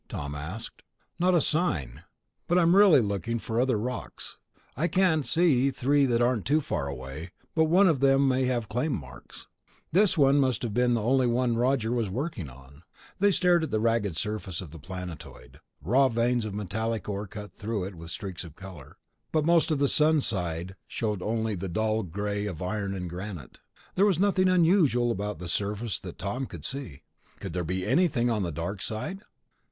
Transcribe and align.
Tom 0.09 0.33
asked. 0.33 0.81
"Not 1.19 1.35
a 1.35 1.39
sign... 1.41 2.05
but 2.47 2.57
I'm 2.57 2.75
really 2.75 3.01
looking 3.01 3.37
for 3.37 3.61
other 3.61 3.77
rocks. 3.77 4.39
I 4.75 4.87
can 4.87 5.21
see 5.21 5.69
three 5.69 6.07
that 6.07 6.23
aren't 6.23 6.47
too 6.47 6.59
far 6.59 6.87
away, 6.87 7.29
but 7.53 7.69
none 7.69 7.87
of 7.87 7.99
them 7.99 8.31
have 8.31 8.67
claim 8.67 8.93
marks. 8.99 9.45
This 9.91 10.17
one 10.17 10.39
must 10.39 10.63
have 10.63 10.73
been 10.73 10.95
the 10.95 11.03
only 11.03 11.27
one 11.27 11.55
Roger 11.55 11.91
was 11.91 12.09
working." 12.09 12.49
They 13.19 13.29
stared 13.29 13.63
at 13.63 13.69
the 13.69 13.79
ragged 13.79 14.17
surface 14.17 14.59
of 14.59 14.71
the 14.71 14.79
planetoid. 14.79 15.59
Raw 15.83 16.09
veins 16.09 16.45
of 16.45 16.55
metallic 16.55 17.07
ore 17.07 17.27
cut 17.27 17.53
through 17.59 17.83
it 17.83 17.93
with 17.93 18.09
streaks 18.09 18.43
of 18.43 18.55
color, 18.55 18.97
but 19.31 19.45
most 19.45 19.69
of 19.69 19.77
the 19.77 19.87
sun 19.87 20.19
side 20.19 20.75
showed 20.87 21.21
only 21.21 21.53
the 21.53 21.69
dull 21.69 22.01
gray 22.01 22.47
of 22.47 22.59
iron 22.59 22.95
and 22.95 23.07
granite. 23.07 23.59
There 23.93 24.07
was 24.07 24.17
nothing 24.17 24.47
unusual 24.49 25.11
about 25.11 25.37
the 25.37 25.47
surface 25.47 25.99
that 25.99 26.17
Tom 26.17 26.47
could 26.47 26.65
see. 26.65 27.03
"Could 27.39 27.53
there 27.53 27.63
be 27.63 27.85
anything 27.85 28.31
on 28.31 28.41
the 28.41 28.51
dark 28.51 28.81
side?" 28.81 29.21